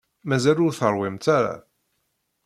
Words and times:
Mazal 0.29 0.57
ur 0.65 0.73
teṛwimt 0.73 1.25
ara? 1.37 1.55